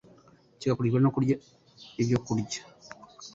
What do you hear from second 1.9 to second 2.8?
ibyokurya